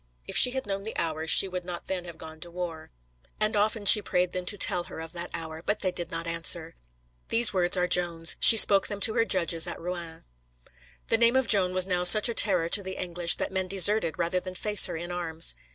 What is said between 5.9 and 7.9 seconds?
did not answer." These words are